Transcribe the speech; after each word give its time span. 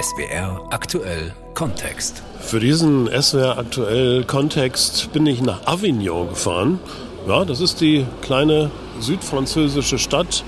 SWR 0.00 0.60
aktuell 0.70 1.32
Kontext. 1.54 2.22
Für 2.40 2.60
diesen 2.60 3.08
SWR 3.08 3.58
aktuell 3.58 4.24
Kontext 4.24 5.12
bin 5.12 5.24
ich 5.26 5.40
nach 5.40 5.66
Avignon 5.66 6.28
gefahren. 6.28 6.78
Ja, 7.26 7.44
das 7.44 7.60
ist 7.60 7.80
die 7.80 8.04
kleine 8.20 8.70
südfranzösische 9.00 9.98
Stadt 9.98 10.44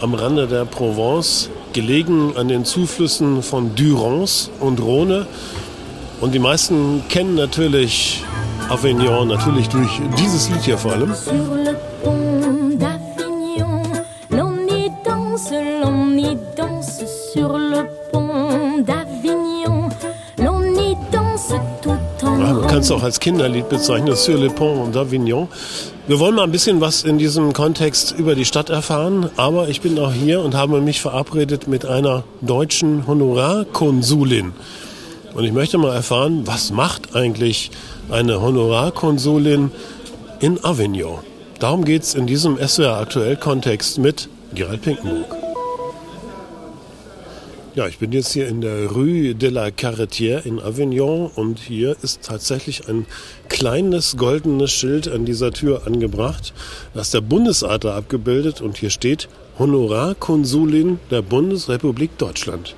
am 0.00 0.14
Rande 0.14 0.46
der 0.46 0.64
Provence, 0.64 1.50
gelegen 1.72 2.36
an 2.36 2.48
den 2.48 2.64
Zuflüssen 2.64 3.42
von 3.42 3.74
Durance 3.74 4.50
und 4.60 4.80
Rhône. 4.80 5.26
Und 6.20 6.34
die 6.34 6.38
meisten 6.38 7.02
kennen 7.08 7.36
natürlich 7.36 8.22
Avignon, 8.68 9.28
natürlich 9.28 9.68
durch 9.68 10.00
dieses 10.18 10.50
Lied 10.50 10.62
hier 10.62 10.78
vor 10.78 10.92
allem. 10.92 11.14
Sur 11.14 11.32
le 11.56 11.76
en 22.54 22.60
Ja, 22.60 22.60
man 22.60 22.70
kann 22.70 22.80
es 22.80 22.90
auch 22.90 23.02
als 23.02 23.20
Kinderlied 23.20 23.68
bezeichnen, 23.68 24.14
Sur 24.14 24.38
le 24.38 24.48
Pont 24.48 24.94
d'Avignon. 24.94 25.48
Wir 26.06 26.18
wollen 26.18 26.34
mal 26.34 26.44
ein 26.44 26.52
bisschen 26.52 26.80
was 26.80 27.02
in 27.02 27.18
diesem 27.18 27.52
Kontext 27.52 28.14
über 28.16 28.34
die 28.34 28.44
Stadt 28.44 28.70
erfahren, 28.70 29.30
aber 29.36 29.68
ich 29.68 29.80
bin 29.80 29.98
auch 29.98 30.12
hier 30.12 30.40
und 30.40 30.54
habe 30.54 30.80
mich 30.80 31.00
verabredet 31.00 31.66
mit 31.66 31.86
einer 31.86 32.24
deutschen 32.42 33.06
Honorarkonsulin. 33.06 34.52
Und 35.34 35.44
ich 35.44 35.52
möchte 35.52 35.78
mal 35.78 35.94
erfahren, 35.94 36.42
was 36.44 36.70
macht 36.70 37.16
eigentlich 37.16 37.70
eine 38.10 38.40
Honorarkonsulin 38.40 39.70
in 40.40 40.64
Avignon? 40.64 41.18
Darum 41.58 41.84
geht 41.84 42.02
es 42.02 42.14
in 42.14 42.26
diesem 42.26 42.56
SWR 42.56 42.98
aktuell 42.98 43.36
Kontext 43.36 43.98
mit 43.98 44.28
Gerald 44.54 44.82
Pinkenburg. 44.82 45.43
Ja, 47.76 47.88
ich 47.88 47.98
bin 47.98 48.12
jetzt 48.12 48.32
hier 48.32 48.46
in 48.46 48.60
der 48.60 48.88
Rue 48.92 49.34
de 49.34 49.50
la 49.50 49.66
Carretière 49.66 50.46
in 50.46 50.60
Avignon 50.60 51.28
und 51.34 51.58
hier 51.58 51.96
ist 52.02 52.22
tatsächlich 52.22 52.88
ein 52.88 53.04
kleines 53.48 54.16
goldenes 54.16 54.70
Schild 54.70 55.08
an 55.08 55.24
dieser 55.24 55.50
Tür 55.50 55.82
angebracht. 55.84 56.54
Da 56.94 57.00
ist 57.00 57.14
der 57.14 57.20
Bundesadler 57.20 57.96
abgebildet 57.96 58.60
und 58.60 58.76
hier 58.76 58.90
steht 58.90 59.28
Honorarkonsulin 59.58 61.00
der 61.10 61.22
Bundesrepublik 61.22 62.16
Deutschland. 62.16 62.76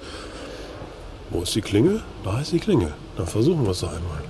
Wo 1.28 1.42
ist 1.42 1.54
die 1.54 1.60
Klingel? 1.60 2.02
Da 2.24 2.40
ist 2.40 2.52
die 2.52 2.58
Klingel. 2.58 2.94
Dann 3.18 3.26
versuchen 3.26 3.64
wir 3.64 3.72
es 3.72 3.80
doch 3.80 3.92
einmal. 3.92 4.22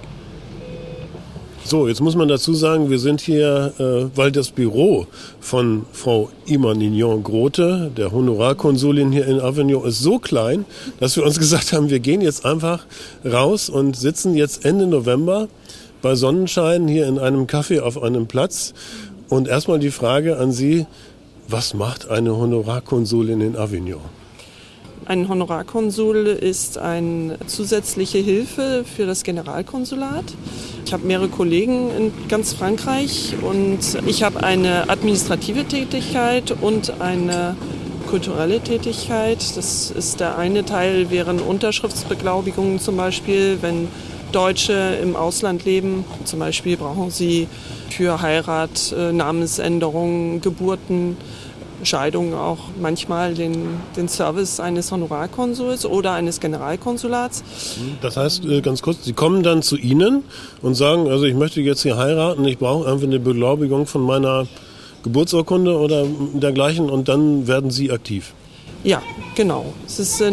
So, 1.69 1.89
jetzt 1.89 2.00
muss 2.00 2.14
man 2.14 2.28
dazu 2.28 2.55
sagen, 2.55 2.91
wir 2.91 3.00
sind 3.00 3.20
hier, 3.20 3.72
äh, 3.81 4.17
weil 4.17 4.31
das 4.31 4.50
Büro 4.50 5.09
von 5.41 5.84
Frau 5.91 6.31
Imanignon 6.47 7.25
Grote, 7.25 7.91
der 7.97 8.12
Honorarkonsulin 8.12 9.11
hier 9.11 9.27
in 9.27 9.41
Avignon, 9.41 9.84
ist 9.84 9.98
so 9.98 10.20
klein, 10.20 10.64
dass 11.00 11.17
wir 11.17 11.25
uns 11.25 11.39
gesagt 11.41 11.73
haben, 11.73 11.91
wir 11.91 11.98
gehen 11.98 12.20
jetzt 12.20 12.45
einfach 12.45 12.86
raus 13.25 13.69
und 13.69 13.97
sitzen 13.97 14.36
jetzt 14.36 14.64
Ende 14.64 14.86
November 14.86 15.48
bei 16.03 16.14
Sonnenschein 16.14 16.86
hier 16.86 17.08
in 17.08 17.19
einem 17.19 17.47
Café 17.47 17.80
auf 17.80 18.01
einem 18.01 18.28
Platz. 18.28 18.73
Und 19.28 19.48
erstmal 19.48 19.80
die 19.80 19.91
Frage 19.91 20.36
an 20.36 20.53
Sie, 20.53 20.86
was 21.48 21.75
macht 21.75 22.08
eine 22.08 22.36
Honorarkonsulin 22.36 23.41
in 23.41 23.56
Avignon? 23.56 24.03
Ein 25.06 25.28
Honorarkonsul 25.28 26.27
ist 26.27 26.78
eine 26.78 27.39
zusätzliche 27.48 28.19
Hilfe 28.19 28.84
für 28.84 29.06
das 29.06 29.25
Generalkonsulat. 29.25 30.25
Ich 30.87 30.92
habe 30.92 31.05
mehrere 31.05 31.27
Kollegen 31.27 31.91
in 31.91 32.12
ganz 32.29 32.53
Frankreich 32.53 33.34
und 33.42 33.81
ich 34.06 34.23
habe 34.23 34.45
eine 34.45 34.89
administrative 34.89 35.65
Tätigkeit 35.65 36.55
und 36.61 37.01
eine 37.01 37.56
kulturelle 38.09 38.61
Tätigkeit. 38.61 39.39
Das 39.57 39.91
ist 39.91 40.20
der 40.20 40.39
eine 40.39 40.64
Teil, 40.64 41.11
wären 41.11 41.41
Unterschriftsbeglaubigungen 41.41 42.79
zum 42.79 42.97
Beispiel, 42.97 43.59
wenn 43.62 43.89
Deutsche 44.31 44.97
im 45.03 45.17
Ausland 45.17 45.64
leben. 45.64 46.05
Zum 46.25 46.39
Beispiel 46.39 46.77
brauchen 46.77 47.11
sie 47.11 47.48
für 47.91 48.23
Heirat, 48.23 48.95
äh, 48.96 49.11
Namensänderungen, 49.13 50.41
Geburten, 50.41 51.17
Scheidungen 51.83 52.35
auch 52.35 52.59
manchmal 52.81 53.35
den, 53.35 53.81
den 53.97 54.09
Service 54.09 54.61
eines 54.61 54.91
Honorarkonsuls 54.91 55.87
oder 55.87 56.13
eines 56.13 56.41
Generalkonsulats. 56.41 57.45
Das 58.01 58.17
heißt, 58.17 58.45
äh, 58.45 58.61
ganz 58.61 58.83
kurz, 58.83 59.05
Sie 59.05 59.13
kommen 59.13 59.42
dann 59.42 59.63
zu 59.63 59.77
Ihnen 59.77 60.25
und 60.63 60.75
sagen, 60.75 61.09
also 61.09 61.25
ich 61.25 61.35
möchte 61.35 61.61
jetzt 61.61 61.83
hier 61.83 61.97
heiraten, 61.97 62.45
ich 62.45 62.59
brauche 62.59 62.91
einfach 62.91 63.07
eine 63.07 63.20
Beglaubigung 63.20 63.87
von 63.87 64.03
meiner 64.03 64.47
Geburtsurkunde 65.03 65.79
oder 65.79 66.05
dergleichen 66.35 66.91
und 66.91 67.09
dann 67.09 67.47
werden 67.47 67.70
Sie 67.70 67.91
aktiv. 67.93 68.33
Ja, 68.85 69.03
genau. 69.35 69.73
Ist, 69.87 70.20
äh, 70.20 70.33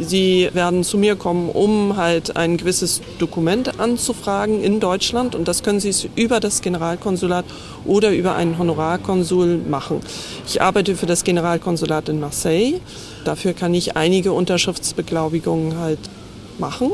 sie 0.00 0.48
werden 0.52 0.82
zu 0.82 0.98
mir 0.98 1.14
kommen, 1.16 1.48
um 1.48 1.96
halt 1.96 2.36
ein 2.36 2.56
gewisses 2.56 3.00
Dokument 3.18 3.78
anzufragen 3.78 4.62
in 4.62 4.80
Deutschland 4.80 5.34
und 5.34 5.46
das 5.46 5.62
können 5.62 5.78
sie 5.78 5.94
über 6.16 6.40
das 6.40 6.62
Generalkonsulat 6.62 7.44
oder 7.84 8.10
über 8.10 8.34
einen 8.34 8.58
Honorarkonsul 8.58 9.58
machen. 9.58 10.00
Ich 10.46 10.60
arbeite 10.60 10.96
für 10.96 11.06
das 11.06 11.22
Generalkonsulat 11.22 12.08
in 12.08 12.18
Marseille. 12.18 12.80
Dafür 13.24 13.52
kann 13.52 13.72
ich 13.74 13.96
einige 13.96 14.32
Unterschriftsbeglaubigungen 14.32 15.78
halt 15.78 16.00
machen. 16.58 16.90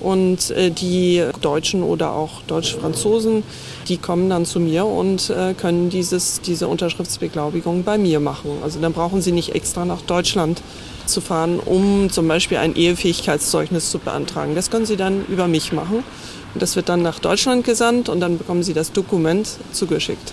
Und 0.00 0.50
äh, 0.50 0.70
die 0.70 1.22
Deutschen 1.40 1.82
oder 1.82 2.12
auch 2.12 2.42
Deutsch-Franzosen, 2.46 3.42
die 3.88 3.98
kommen 3.98 4.30
dann 4.30 4.46
zu 4.46 4.60
mir 4.60 4.86
und 4.86 5.30
äh, 5.30 5.54
können 5.54 5.90
dieses, 5.90 6.40
diese 6.40 6.68
Unterschriftsbeglaubigung 6.68 7.84
bei 7.84 7.98
mir 7.98 8.20
machen. 8.20 8.50
Also 8.62 8.80
dann 8.80 8.92
brauchen 8.92 9.20
sie 9.20 9.32
nicht 9.32 9.54
extra 9.54 9.84
nach 9.84 10.02
Deutschland 10.02 10.62
zu 11.06 11.20
fahren, 11.20 11.58
um 11.58 12.08
zum 12.10 12.28
Beispiel 12.28 12.58
ein 12.58 12.76
Ehefähigkeitszeugnis 12.76 13.90
zu 13.90 13.98
beantragen. 13.98 14.54
Das 14.54 14.70
können 14.70 14.86
sie 14.86 14.96
dann 14.96 15.24
über 15.26 15.48
mich 15.48 15.72
machen. 15.72 16.04
Und 16.54 16.62
das 16.62 16.76
wird 16.76 16.88
dann 16.88 17.02
nach 17.02 17.18
Deutschland 17.18 17.64
gesandt 17.64 18.08
und 18.08 18.20
dann 18.20 18.38
bekommen 18.38 18.62
sie 18.62 18.74
das 18.74 18.92
Dokument 18.92 19.48
zugeschickt. 19.72 20.32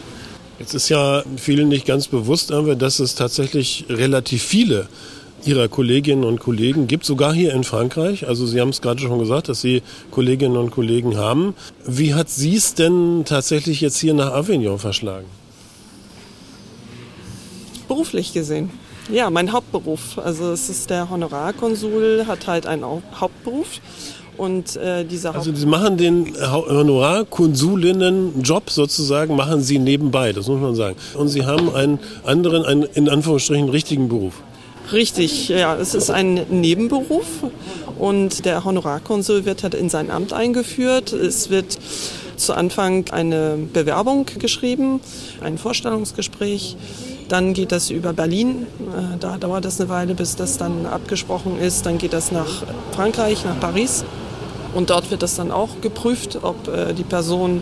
Jetzt 0.59 0.73
ist 0.73 0.89
ja 0.89 1.23
vielen 1.35 1.67
nicht 1.67 1.85
ganz 1.85 2.07
bewusst, 2.07 2.51
dass 2.51 2.99
es 2.99 3.13
tatsächlich 3.13 3.85
relativ 3.89 4.43
viele 4.43 4.87
Ihrer 5.45 5.67
Kolleginnen 5.67 6.23
und 6.23 6.39
Kollegen 6.39 6.87
gibt, 6.87 7.05
sogar 7.05 7.33
hier 7.33 7.53
in 7.53 7.63
Frankreich. 7.63 8.27
Also 8.27 8.45
Sie 8.45 8.59
haben 8.59 8.69
es 8.69 8.81
gerade 8.81 8.99
schon 8.99 9.19
gesagt, 9.19 9.49
dass 9.49 9.61
Sie 9.61 9.81
Kolleginnen 10.11 10.57
und 10.57 10.71
Kollegen 10.71 11.17
haben. 11.17 11.53
Wie 11.85 12.13
hat 12.13 12.29
Sie 12.29 12.55
es 12.55 12.73
denn 12.73 13.23
tatsächlich 13.25 13.81
jetzt 13.81 13.97
hier 13.97 14.13
nach 14.13 14.33
Avignon 14.33 14.79
verschlagen? 14.79 15.27
Beruflich 17.87 18.33
gesehen. 18.33 18.69
Ja, 19.09 19.29
mein 19.29 19.53
Hauptberuf. 19.53 20.17
Also 20.17 20.51
es 20.51 20.69
ist 20.69 20.89
der 20.89 21.09
Honorarkonsul, 21.09 22.25
hat 22.27 22.47
halt 22.47 22.67
einen 22.67 22.83
Hauptberuf. 22.83 23.79
Und 24.35 24.75
äh, 24.75 25.03
dieser 25.03 25.33
Also 25.33 25.55
Sie 25.55 25.65
machen 25.65 25.97
den 25.97 26.35
Honorarkonsulinnen-Job 26.35 28.69
sozusagen, 28.69 29.35
machen 29.35 29.61
Sie 29.61 29.79
nebenbei, 29.79 30.31
das 30.31 30.47
muss 30.47 30.61
man 30.61 30.75
sagen. 30.75 30.95
Und 31.15 31.29
Sie 31.29 31.43
haben 31.45 31.73
einen 31.73 31.97
anderen, 32.23 32.63
einen 32.63 32.83
in 32.83 33.09
Anführungsstrichen 33.09 33.69
richtigen 33.69 34.09
Beruf. 34.09 34.35
Richtig, 34.91 35.49
ja, 35.49 35.75
es 35.75 35.93
ist 35.93 36.09
ein 36.09 36.35
Nebenberuf 36.49 37.25
und 37.99 38.45
der 38.45 38.63
Honorarkonsul 38.63 39.45
wird 39.45 39.63
halt 39.63 39.73
in 39.73 39.89
sein 39.89 40.09
Amt 40.11 40.31
eingeführt. 40.33 41.11
Es 41.13 41.49
wird 41.49 41.77
zu 42.37 42.53
Anfang 42.53 43.05
eine 43.11 43.57
Bewerbung 43.73 44.25
geschrieben, 44.39 45.01
ein 45.41 45.57
Vorstellungsgespräch. 45.57 46.77
Dann 47.27 47.53
geht 47.53 47.71
das 47.73 47.89
über 47.89 48.13
Berlin. 48.13 48.65
Äh, 48.79 49.17
Da 49.19 49.37
dauert 49.37 49.65
das 49.65 49.81
eine 49.81 49.89
Weile, 49.89 50.13
bis 50.15 50.35
das 50.37 50.57
dann 50.57 50.85
abgesprochen 50.85 51.59
ist. 51.59 51.85
Dann 51.85 51.97
geht 51.97 52.13
das 52.13 52.31
nach 52.31 52.63
Frankreich, 52.93 53.43
nach 53.43 53.59
Paris. 53.59 54.05
Und 54.73 54.89
dort 54.91 55.11
wird 55.11 55.23
das 55.23 55.35
dann 55.35 55.51
auch 55.51 55.81
geprüft, 55.81 56.39
ob 56.43 56.67
äh, 56.69 56.93
die 56.93 57.03
Person 57.03 57.61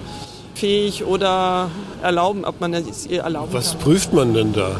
fähig 0.53 1.03
oder 1.05 1.71
erlauben, 2.03 2.45
ob 2.45 2.61
man 2.61 2.73
es 2.75 3.07
ihr 3.07 3.21
erlauben 3.23 3.53
Was 3.53 3.71
kann. 3.71 3.79
prüft 3.79 4.13
man 4.13 4.33
denn 4.35 4.53
da? 4.53 4.75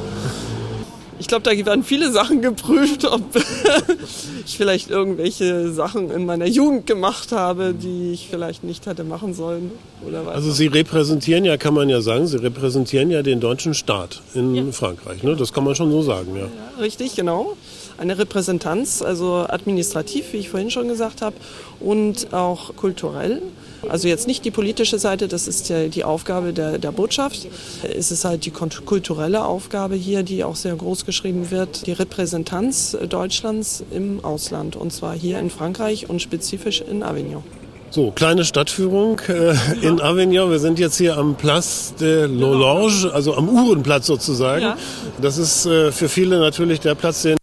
Ich 1.25 1.29
glaube, 1.29 1.41
da 1.41 1.65
werden 1.65 1.83
viele 1.83 2.11
Sachen 2.11 2.43
geprüft, 2.43 3.03
ob 3.03 3.23
ich 4.45 4.57
vielleicht 4.57 4.91
irgendwelche 4.91 5.71
Sachen 5.73 6.11
in 6.11 6.23
meiner 6.27 6.45
Jugend 6.45 6.85
gemacht 6.85 7.31
habe, 7.31 7.73
die 7.73 8.11
ich 8.11 8.27
vielleicht 8.29 8.63
nicht 8.63 8.85
hätte 8.85 9.03
machen 9.03 9.33
sollen 9.33 9.71
oder 10.07 10.23
was. 10.27 10.35
Also 10.35 10.51
Sie 10.51 10.67
repräsentieren 10.67 11.43
ja, 11.43 11.57
kann 11.57 11.73
man 11.73 11.89
ja 11.89 12.01
sagen, 12.01 12.27
Sie 12.27 12.37
repräsentieren 12.37 13.09
ja 13.09 13.23
den 13.23 13.39
deutschen 13.39 13.73
Staat 13.73 14.21
in 14.35 14.71
Frankreich. 14.71 15.23
Ne? 15.23 15.35
Das 15.35 15.51
kann 15.51 15.63
man 15.63 15.73
schon 15.73 15.89
so 15.89 16.03
sagen, 16.03 16.35
ja. 16.35 16.47
Richtig, 16.79 17.15
genau. 17.15 17.57
Eine 17.97 18.19
Repräsentanz, 18.19 19.01
also 19.01 19.47
administrativ, 19.49 20.31
wie 20.31 20.37
ich 20.37 20.49
vorhin 20.49 20.69
schon 20.69 20.87
gesagt 20.87 21.23
habe, 21.23 21.37
und 21.79 22.33
auch 22.33 22.75
kulturell. 22.75 23.41
Also 23.89 24.07
jetzt 24.07 24.27
nicht 24.27 24.45
die 24.45 24.51
politische 24.51 24.99
Seite, 24.99 25.27
das 25.27 25.47
ist 25.47 25.69
ja 25.69 25.87
die 25.87 26.03
Aufgabe 26.03 26.53
der, 26.53 26.77
der 26.77 26.91
Botschaft. 26.91 27.47
Es 27.83 28.11
ist 28.11 28.25
halt 28.25 28.45
die 28.45 28.51
kulturelle 28.51 29.45
Aufgabe 29.45 29.95
hier, 29.95 30.23
die 30.23 30.43
auch 30.43 30.55
sehr 30.55 30.75
groß 30.75 31.05
geschrieben 31.05 31.51
wird, 31.51 31.87
die 31.87 31.91
Repräsentanz 31.91 32.97
Deutschlands 33.07 33.83
im 33.91 34.23
Ausland, 34.23 34.75
und 34.75 34.91
zwar 34.91 35.13
hier 35.13 35.39
in 35.39 35.49
Frankreich 35.49 36.09
und 36.09 36.21
spezifisch 36.21 36.81
in 36.81 37.03
Avignon. 37.03 37.43
So, 37.91 38.11
kleine 38.11 38.43
Stadtführung 38.43 39.21
äh, 39.29 39.53
in 39.81 40.01
Avignon. 40.01 40.51
Wir 40.51 40.59
sind 40.59 40.79
jetzt 40.79 40.97
hier 40.97 41.17
am 41.17 41.35
Place 41.35 41.93
de 41.97 42.25
l'Horloge, 42.25 43.09
also 43.09 43.35
am 43.35 43.47
Uhrenplatz 43.47 44.07
sozusagen. 44.07 44.63
Ja. 44.63 44.77
Das 45.21 45.37
ist 45.37 45.65
äh, 45.65 45.93
für 45.93 46.09
viele 46.09 46.39
natürlich 46.39 46.81
der 46.81 46.95
Platz, 46.95 47.21
den 47.21 47.37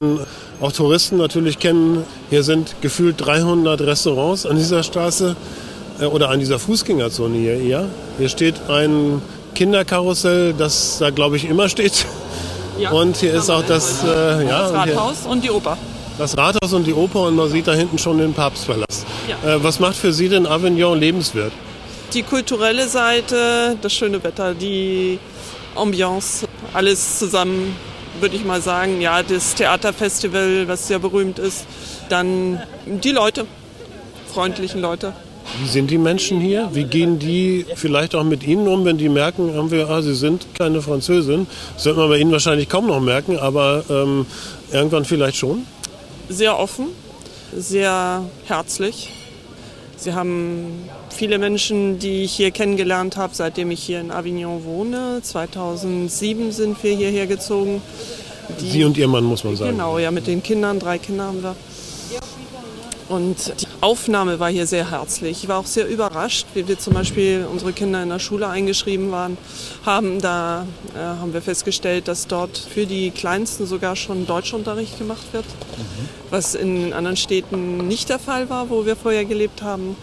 auch 0.61 0.73
Touristen 0.73 1.17
natürlich 1.17 1.59
kennen 1.59 2.05
Hier 2.29 2.43
sind 2.43 2.77
gefühlt 2.83 3.17
300 3.19 3.81
Restaurants 3.81 4.45
an 4.45 4.57
dieser 4.57 4.83
Straße 4.83 5.37
oder 6.01 6.31
an 6.31 6.41
dieser 6.41 6.59
Fußgängerzone 6.59 7.37
hier 7.39 7.61
eher. 7.61 7.89
Hier 8.19 8.29
steht 8.29 8.55
ein 8.69 9.23
Kinderkarussell, 9.55 10.55
das 10.55 10.99
da 10.99 11.11
glaube 11.11 11.37
ich 11.37 11.45
immer 11.49 11.69
steht. 11.69 12.07
Ja. 12.79 12.91
Und 12.91 13.17
hier 13.19 13.35
ist 13.35 13.51
auch 13.51 13.63
das, 13.65 14.03
äh, 14.03 14.47
ja, 14.47 14.63
Das 14.63 14.71
und 14.73 14.85
hier- 14.85 14.97
Rathaus 14.97 15.17
und 15.29 15.45
die 15.45 15.51
Oper. 15.51 15.77
das 16.19 16.37
Rathaus 16.39 16.73
und 16.73 16.87
die 16.87 16.95
Oper 16.95 17.21
und 17.27 17.37
man 17.37 17.51
sieht 17.51 17.67
da 17.69 17.75
hinten 17.75 17.99
schon 17.99 18.19
den 18.19 18.33
Papstpalast. 18.33 19.05
Ja. 19.29 19.57
Äh, 19.57 19.63
was 19.63 19.79
macht 19.79 19.97
für 19.97 20.13
Sie 20.13 20.29
denn 20.29 20.47
Avignon 20.47 20.99
lebenswert? 20.99 21.53
Die 22.15 22.23
kulturelle 22.23 22.89
Seite, 22.89 23.77
das 23.81 23.93
schöne 23.93 24.23
Wetter, 24.25 24.55
die 24.55 25.19
Ambiance, 25.75 26.47
alles 26.75 27.19
zusammen, 27.19 27.77
würde 28.21 28.37
ich 28.37 28.45
mal 28.45 28.61
sagen. 28.61 29.01
Ja, 29.01 29.23
das 29.23 29.55
Theaterfestival, 29.55 30.67
was 30.67 30.89
sehr 30.89 30.99
berühmt 30.99 31.39
ist. 31.39 31.67
Dann 32.09 32.61
die 32.87 33.11
Leute, 33.11 33.47
freundlichen 34.33 34.81
Leute. 34.81 35.13
Wie 35.61 35.69
sind 35.69 35.91
die 35.91 35.99
Menschen 35.99 36.41
hier? 36.41 36.69
Wie 36.73 36.85
gehen 36.85 37.19
die 37.19 37.67
vielleicht 37.75 38.15
auch 38.15 38.25
mit 38.25 38.43
Ihnen 38.47 38.67
um, 38.69 38.85
wenn 38.85 38.97
die 38.99 39.09
merken, 39.09 39.55
haben 39.55 39.71
wir, 39.71 39.89
ah, 39.91 40.01
Sie 40.03 40.15
sind 40.15 40.47
keine 40.59 40.81
Französin? 40.83 41.47
Das 41.75 41.85
wird 41.85 41.97
man 41.97 42.09
bei 42.09 42.19
Ihnen 42.19 42.33
wahrscheinlich 42.33 42.69
kaum 42.69 42.87
noch 42.87 43.01
merken, 43.01 43.39
aber 43.39 43.85
ähm, 43.91 44.27
irgendwann 44.73 45.05
vielleicht 45.05 45.37
schon. 45.37 45.67
Sehr 46.29 46.59
offen, 46.59 46.87
sehr 47.57 48.25
herzlich. 48.47 49.11
Sie 49.97 50.15
haben 50.15 50.89
viele 51.11 51.39
Menschen, 51.39 51.99
die 51.99 52.25
ich 52.25 52.33
hier 52.33 52.51
kennengelernt 52.51 53.17
habe, 53.17 53.35
seitdem 53.35 53.71
ich 53.71 53.83
hier 53.83 54.01
in 54.01 54.11
Avignon 54.11 54.65
wohne. 54.65 55.21
2007 55.23 56.51
sind 56.51 56.83
wir 56.83 56.97
hierher 56.97 57.27
gezogen. 57.27 57.83
Die- 58.61 58.71
Sie 58.71 58.85
und 58.85 58.97
Ihr 58.99 59.07
Mann, 59.07 59.23
muss 59.25 59.45
man 59.45 59.55
sagen. 59.55 59.73
Genau, 59.73 59.99
ja, 59.99 60.11
mit 60.11 60.27
den 60.27 60.43
Kindern, 60.43 60.79
drei 60.81 60.99
Kinder 60.99 61.25
haben 61.27 61.43
wir. 61.43 61.55
Und 63.13 63.61
die 63.61 63.67
Aufnahme 63.83 64.41
war 64.41 64.49
hier 64.49 64.67
sehr 64.67 64.91
herzlich. 64.91 65.43
Ich 65.43 65.49
war 65.49 65.59
auch 65.59 65.67
sehr 65.67 65.87
überrascht, 65.87 66.47
wie 66.55 66.67
wir 66.67 66.79
zum 66.79 66.95
Beispiel 66.95 67.47
unsere 67.51 67.75
Kinder 67.75 68.03
in 68.03 68.09
der 68.09 68.19
Schule 68.19 68.49
eingeschrieben 68.49 69.11
waren, 69.13 69.37
haben. 69.85 70.19
Da 70.23 70.67
äh, 70.95 70.99
haben 70.99 71.35
wir 71.35 71.43
festgestellt, 71.43 72.09
dass 72.09 72.27
dort 72.27 72.57
für 72.57 72.87
die 72.87 73.11
Kleinsten 73.11 73.67
sogar 73.67 73.97
schon 73.97 74.27
Deutschunterricht 74.27 74.97
gemacht 74.99 75.27
wird, 75.33 75.45
was 76.31 76.55
in 76.55 76.95
anderen 76.95 77.19
Städten 77.19 77.87
nicht 77.87 78.09
der 78.09 78.19
Fall 78.19 78.49
war, 78.49 78.71
wo 78.71 78.87
wir 78.87 78.97
vorher 78.97 79.27
gelebt 79.27 79.61
haben. 79.61 79.95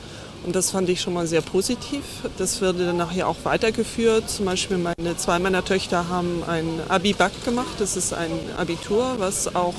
Und 0.46 0.56
das 0.56 0.70
fand 0.70 0.88
ich 0.88 1.02
schon 1.02 1.16
mal 1.16 1.26
sehr 1.26 1.42
positiv. 1.42 2.04
Das 2.38 2.62
wurde 2.62 2.86
dann 2.86 2.98
nachher 2.98 3.28
auch 3.28 3.38
weitergeführt. 3.44 4.30
Zum 4.30 4.46
Beispiel 4.46 4.78
meine 4.78 5.18
zwei 5.18 5.40
meiner 5.40 5.66
Töchter 5.66 6.10
haben 6.10 6.44
ein 6.48 6.80
Abi-Bac 6.88 7.44
gemacht. 7.44 7.74
Das 7.80 7.98
ist 7.98 8.14
ein 8.14 8.32
Abitur, 8.56 9.16
was 9.18 9.56
auch 9.56 9.74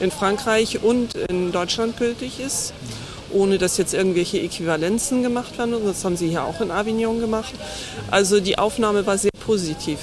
in 0.00 0.10
Frankreich 0.10 0.82
und 0.82 1.14
in 1.14 1.52
Deutschland 1.52 1.96
gültig 1.96 2.40
ist, 2.40 2.72
ohne 3.32 3.58
dass 3.58 3.76
jetzt 3.76 3.94
irgendwelche 3.94 4.40
Äquivalenzen 4.40 5.22
gemacht 5.22 5.58
werden. 5.58 5.74
Das 5.84 6.04
haben 6.04 6.16
sie 6.16 6.28
hier 6.28 6.44
auch 6.44 6.60
in 6.60 6.70
Avignon 6.70 7.20
gemacht. 7.20 7.52
Also 8.10 8.40
die 8.40 8.58
Aufnahme 8.58 9.06
war 9.06 9.18
sehr 9.18 9.30
positiv. 9.44 9.98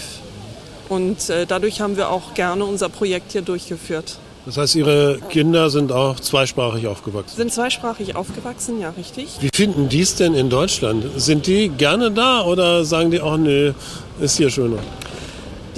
Und 0.90 1.30
äh, 1.30 1.46
dadurch 1.46 1.82
haben 1.82 1.98
wir 1.98 2.10
auch 2.10 2.34
gerne 2.34 2.64
unser 2.64 2.90
Projekt 2.90 3.34
hier 3.34 3.42
durchgeführt. 3.42 4.18
Das 4.46 4.56
heißt, 4.56 4.76
Ihre 4.76 5.20
Kinder 5.30 5.70
sind 5.70 5.92
auch 5.92 6.22
zweisprachig 6.22 6.88
aufgewachsen. 6.88 7.36
Sind 7.36 7.52
zweisprachig 7.52 8.16
aufgewachsen, 8.16 8.80
ja, 8.80 8.92
richtig. 8.92 9.28
Wie 9.42 9.50
finden 9.54 9.90
die 9.90 10.00
es 10.00 10.16
denn 10.16 10.36
in 10.36 10.50
Deutschland? 10.50 11.04
Sind 11.18 11.48
die 11.48 11.68
gerne 11.68 12.12
da 12.12 12.46
oder 12.46 12.86
sagen 12.86 13.12
die 13.12 13.20
auch, 13.20 13.36
nee, 13.36 13.74
ist 14.22 14.38
hier 14.38 14.50
schöner? 14.50 14.78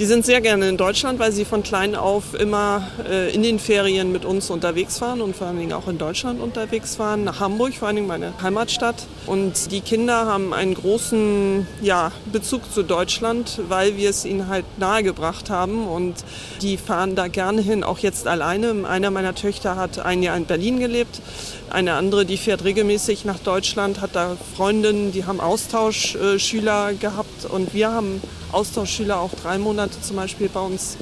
Die 0.00 0.06
sind 0.06 0.24
sehr 0.24 0.40
gerne 0.40 0.66
in 0.66 0.78
Deutschland, 0.78 1.18
weil 1.18 1.30
sie 1.30 1.44
von 1.44 1.62
klein 1.62 1.94
auf 1.94 2.32
immer 2.32 2.88
äh, 3.06 3.34
in 3.34 3.42
den 3.42 3.58
Ferien 3.58 4.10
mit 4.12 4.24
uns 4.24 4.48
unterwegs 4.48 4.98
waren 5.02 5.20
und 5.20 5.36
vor 5.36 5.48
allen 5.48 5.58
Dingen 5.58 5.74
auch 5.74 5.88
in 5.88 5.98
Deutschland 5.98 6.40
unterwegs 6.40 6.98
waren, 6.98 7.22
nach 7.22 7.40
Hamburg, 7.40 7.74
vor 7.74 7.88
allen 7.88 7.96
Dingen 7.96 8.08
meine 8.08 8.32
Heimatstadt. 8.40 8.94
Und 9.26 9.70
die 9.70 9.82
Kinder 9.82 10.24
haben 10.24 10.54
einen 10.54 10.72
großen 10.72 11.66
ja, 11.82 12.12
Bezug 12.32 12.72
zu 12.72 12.82
Deutschland, 12.82 13.60
weil 13.68 13.98
wir 13.98 14.08
es 14.08 14.24
ihnen 14.24 14.48
halt 14.48 14.64
nahegebracht 14.78 15.50
haben 15.50 15.86
und 15.86 16.14
die 16.62 16.78
fahren 16.78 17.14
da 17.14 17.28
gerne 17.28 17.60
hin, 17.60 17.84
auch 17.84 17.98
jetzt 17.98 18.26
alleine. 18.26 18.88
Einer 18.88 19.10
meiner 19.10 19.34
Töchter 19.34 19.76
hat 19.76 19.98
ein 19.98 20.22
Jahr 20.22 20.38
in 20.38 20.46
Berlin 20.46 20.80
gelebt, 20.80 21.20
eine 21.68 21.92
andere, 21.92 22.24
die 22.24 22.38
fährt 22.38 22.64
regelmäßig 22.64 23.26
nach 23.26 23.38
Deutschland, 23.38 24.00
hat 24.00 24.16
da 24.16 24.38
Freundinnen, 24.56 25.12
die 25.12 25.26
haben 25.26 25.40
Austauschschüler 25.40 26.94
gehabt 26.94 27.29
und 27.44 27.74
wir 27.74 27.92
haben 27.92 28.20
Austauschschüler 28.52 29.20
auch 29.20 29.30
drei 29.42 29.58
Monate 29.58 30.00
zum 30.00 30.16
Beispiel 30.16 30.48
bei 30.48 30.60
uns 30.60 30.96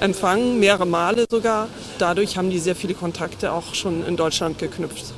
empfangen, 0.00 0.60
mehrere 0.60 0.86
Male 0.86 1.26
sogar. 1.30 1.68
Dadurch 1.98 2.36
haben 2.36 2.50
die 2.50 2.58
sehr 2.58 2.76
viele 2.76 2.94
Kontakte 2.94 3.52
auch 3.52 3.74
schon 3.74 4.04
in 4.06 4.16
Deutschland 4.16 4.58
geknüpft. 4.58 5.14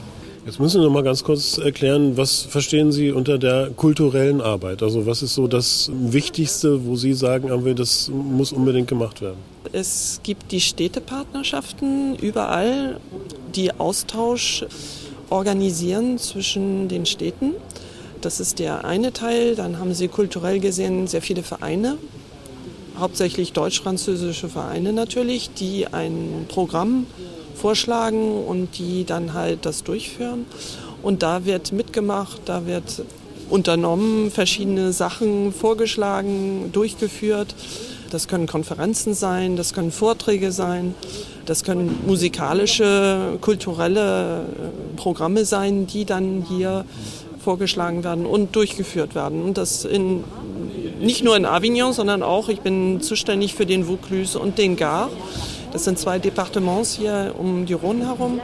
Jetzt 0.46 0.60
müssen 0.60 0.80
wir 0.80 0.86
noch 0.86 0.92
mal 0.92 1.02
ganz 1.02 1.24
kurz 1.24 1.58
erklären, 1.58 2.16
was 2.16 2.42
verstehen 2.42 2.92
Sie 2.92 3.10
unter 3.10 3.36
der 3.36 3.70
kulturellen 3.70 4.40
Arbeit? 4.40 4.80
Also 4.80 5.04
was 5.04 5.20
ist 5.20 5.34
so 5.34 5.48
das 5.48 5.90
Wichtigste, 5.92 6.86
wo 6.86 6.94
Sie 6.94 7.14
sagen, 7.14 7.50
haben 7.50 7.64
wir, 7.64 7.74
das 7.74 8.08
muss 8.08 8.52
unbedingt 8.52 8.86
gemacht 8.86 9.20
werden? 9.20 9.38
Es 9.72 10.20
gibt 10.22 10.52
die 10.52 10.60
Städtepartnerschaften 10.60 12.14
überall, 12.20 13.00
die 13.56 13.72
Austausch 13.72 14.64
organisieren 15.30 16.16
zwischen 16.18 16.86
den 16.86 17.06
Städten. 17.06 17.54
Das 18.20 18.40
ist 18.40 18.58
der 18.58 18.84
eine 18.84 19.12
Teil. 19.12 19.54
Dann 19.54 19.78
haben 19.78 19.94
sie 19.94 20.08
kulturell 20.08 20.60
gesehen 20.60 21.06
sehr 21.06 21.22
viele 21.22 21.42
Vereine, 21.42 21.98
hauptsächlich 22.98 23.52
deutsch-französische 23.52 24.48
Vereine 24.48 24.92
natürlich, 24.92 25.50
die 25.54 25.86
ein 25.86 26.46
Programm 26.48 27.06
vorschlagen 27.54 28.44
und 28.44 28.78
die 28.78 29.04
dann 29.04 29.34
halt 29.34 29.66
das 29.66 29.82
durchführen. 29.84 30.46
Und 31.02 31.22
da 31.22 31.44
wird 31.44 31.72
mitgemacht, 31.72 32.40
da 32.46 32.66
wird 32.66 33.02
unternommen, 33.48 34.30
verschiedene 34.30 34.92
Sachen 34.92 35.52
vorgeschlagen, 35.52 36.70
durchgeführt. 36.72 37.54
Das 38.10 38.28
können 38.28 38.46
Konferenzen 38.46 39.14
sein, 39.14 39.56
das 39.56 39.72
können 39.72 39.90
Vorträge 39.90 40.52
sein, 40.52 40.94
das 41.44 41.64
können 41.64 41.98
musikalische, 42.06 43.38
kulturelle 43.40 44.40
äh, 44.40 44.96
Programme 44.96 45.44
sein, 45.44 45.86
die 45.86 46.04
dann 46.04 46.44
hier 46.48 46.84
vorgeschlagen 47.46 48.02
werden 48.02 48.26
und 48.26 48.56
durchgeführt 48.56 49.14
werden. 49.14 49.40
Und 49.40 49.56
das 49.56 49.84
in, 49.84 50.24
nicht 50.98 51.22
nur 51.22 51.36
in 51.36 51.46
Avignon, 51.46 51.92
sondern 51.92 52.24
auch, 52.24 52.48
ich 52.48 52.60
bin 52.60 53.00
zuständig 53.00 53.54
für 53.54 53.66
den 53.66 53.84
Vaucluse 53.84 54.36
und 54.36 54.58
den 54.58 54.74
Gard. 54.74 55.12
Das 55.72 55.84
sind 55.84 55.96
zwei 55.96 56.18
Departements 56.18 56.96
hier 56.96 57.36
um 57.38 57.64
die 57.64 57.74
Rhone 57.74 58.04
herum. 58.04 58.40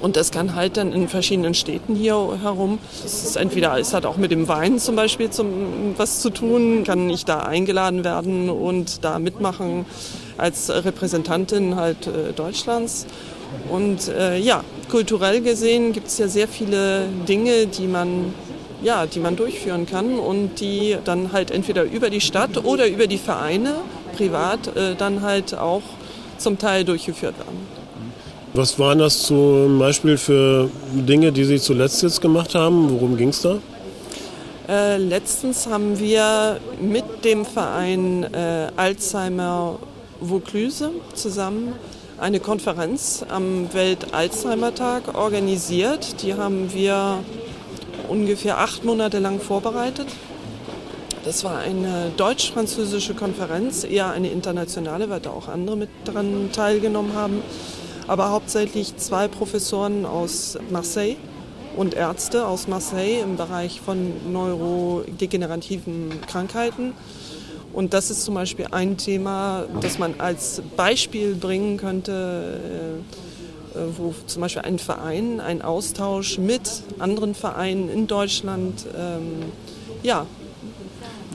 Und 0.00 0.16
das 0.16 0.32
kann 0.32 0.56
halt 0.56 0.76
dann 0.76 0.92
in 0.92 1.06
verschiedenen 1.06 1.54
Städten 1.54 1.94
hier 1.94 2.16
herum. 2.42 2.80
Es 3.04 3.22
ist 3.22 3.36
entweder, 3.36 3.78
es 3.78 3.94
hat 3.94 4.04
auch 4.06 4.16
mit 4.16 4.32
dem 4.32 4.48
Wein 4.48 4.80
zum 4.80 4.96
Beispiel 4.96 5.30
zum, 5.30 5.94
was 5.96 6.20
zu 6.20 6.30
tun, 6.30 6.82
kann 6.82 7.08
ich 7.10 7.24
da 7.24 7.40
eingeladen 7.40 8.02
werden 8.02 8.50
und 8.50 9.04
da 9.04 9.20
mitmachen 9.20 9.86
als 10.36 10.68
Repräsentantin 10.68 11.76
halt 11.76 12.08
äh, 12.08 12.32
Deutschlands. 12.32 13.06
Und 13.70 14.08
äh, 14.08 14.36
ja, 14.36 14.64
kulturell 14.90 15.40
gesehen 15.40 15.92
gibt 15.92 16.08
es 16.08 16.18
ja 16.18 16.28
sehr 16.28 16.48
viele 16.48 17.06
Dinge, 17.28 17.66
die 17.66 17.86
man, 17.86 18.34
ja, 18.82 19.06
die 19.06 19.20
man 19.20 19.36
durchführen 19.36 19.86
kann 19.86 20.18
und 20.18 20.60
die 20.60 20.96
dann 21.04 21.32
halt 21.32 21.50
entweder 21.50 21.84
über 21.84 22.10
die 22.10 22.20
Stadt 22.20 22.64
oder 22.64 22.88
über 22.88 23.06
die 23.06 23.18
Vereine 23.18 23.76
privat 24.16 24.76
äh, 24.76 24.94
dann 24.96 25.22
halt 25.22 25.54
auch 25.54 25.82
zum 26.38 26.58
Teil 26.58 26.84
durchgeführt 26.84 27.38
werden. 27.38 27.80
Was 28.52 28.78
waren 28.80 28.98
das 28.98 29.22
zum 29.22 29.78
Beispiel 29.78 30.18
für 30.18 30.68
Dinge, 30.92 31.30
die 31.30 31.44
Sie 31.44 31.60
zuletzt 31.60 32.02
jetzt 32.02 32.20
gemacht 32.20 32.56
haben? 32.56 32.90
Worum 32.90 33.16
ging 33.16 33.28
es 33.28 33.42
da? 33.42 33.58
Äh, 34.68 34.96
letztens 34.96 35.68
haben 35.68 35.98
wir 36.00 36.58
mit 36.80 37.24
dem 37.24 37.44
Verein 37.44 38.24
äh, 38.34 38.68
Alzheimer 38.76 39.78
Vaucluse 40.20 40.90
zusammen 41.14 41.74
eine 42.20 42.38
Konferenz 42.38 43.24
am 43.28 43.72
Welt-Alzheimer-Tag 43.72 45.14
organisiert. 45.16 46.22
Die 46.22 46.34
haben 46.34 46.72
wir 46.72 47.24
ungefähr 48.08 48.58
acht 48.58 48.84
Monate 48.84 49.18
lang 49.18 49.40
vorbereitet. 49.40 50.06
Das 51.24 51.44
war 51.44 51.58
eine 51.58 52.10
deutsch-französische 52.16 53.14
Konferenz, 53.14 53.84
eher 53.84 54.10
eine 54.10 54.28
internationale, 54.28 55.08
weil 55.10 55.20
da 55.20 55.30
auch 55.30 55.48
andere 55.48 55.76
mit 55.76 55.88
daran 56.04 56.50
teilgenommen 56.52 57.14
haben. 57.14 57.42
Aber 58.06 58.30
hauptsächlich 58.30 58.96
zwei 58.96 59.28
Professoren 59.28 60.04
aus 60.04 60.58
Marseille 60.70 61.16
und 61.76 61.94
Ärzte 61.94 62.46
aus 62.46 62.68
Marseille 62.68 63.20
im 63.20 63.36
Bereich 63.36 63.80
von 63.80 64.12
neurodegenerativen 64.32 66.20
Krankheiten. 66.26 66.92
Und 67.72 67.94
das 67.94 68.10
ist 68.10 68.24
zum 68.24 68.34
Beispiel 68.34 68.66
ein 68.70 68.96
Thema, 68.96 69.64
das 69.80 69.98
man 69.98 70.14
als 70.18 70.60
Beispiel 70.76 71.34
bringen 71.34 71.76
könnte, 71.76 72.60
äh, 73.74 73.78
wo 73.96 74.14
zum 74.26 74.42
Beispiel 74.42 74.62
ein 74.62 74.78
Verein, 74.78 75.40
ein 75.40 75.62
Austausch 75.62 76.38
mit 76.38 76.82
anderen 76.98 77.34
Vereinen 77.34 77.88
in 77.88 78.06
Deutschland, 78.06 78.86
ähm, 78.96 79.52
ja, 80.02 80.26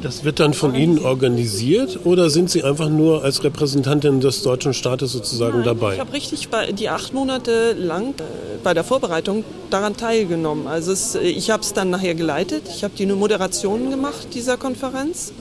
Das 0.01 0.23
wird 0.25 0.39
dann 0.39 0.53
von 0.53 0.75
Ihnen 0.75 0.99
organisiert 0.99 1.99
oder 2.03 2.29
sind 2.29 2.49
Sie 2.51 2.63
einfach 2.63 2.89
nur 2.89 3.23
als 3.23 3.43
Repräsentantin 3.43 4.19
des 4.19 4.43
deutschen 4.43 4.73
Staates 4.73 5.13
sozusagen 5.13 5.59
Nein, 5.59 5.65
dabei? 5.65 5.93
Ich 5.93 5.99
habe 5.99 6.13
richtig 6.13 6.49
bei, 6.49 6.71
die 6.73 6.89
acht 6.89 7.13
Monate 7.13 7.73
lang 7.73 8.09
äh, 8.09 8.23
bei 8.61 8.73
der 8.73 8.83
Vorbereitung 8.83 9.45
daran 9.69 9.95
teilgenommen. 9.95 10.67
Also 10.67 10.91
es, 10.91 11.15
ich 11.15 11.49
habe 11.49 11.63
es 11.63 11.73
dann 11.73 11.89
nachher 11.89 12.13
geleitet. 12.13 12.63
Ich 12.75 12.83
habe 12.83 12.93
die 12.97 13.05
Moderation 13.05 13.89
gemacht 13.89 14.27
dieser 14.33 14.57
Konferenz 14.57 15.31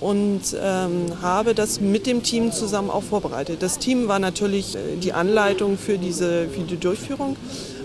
und 0.00 0.42
ähm, 0.60 1.06
habe 1.22 1.54
das 1.54 1.80
mit 1.80 2.06
dem 2.06 2.22
Team 2.22 2.52
zusammen 2.52 2.90
auch 2.90 3.02
vorbereitet. 3.02 3.62
Das 3.62 3.78
Team 3.78 4.08
war 4.08 4.18
natürlich 4.18 4.76
äh, 4.76 4.96
die 5.00 5.12
Anleitung 5.12 5.78
für 5.78 5.98
diese, 5.98 6.48
für 6.48 6.62
die 6.62 6.76
Durchführung, 6.76 7.36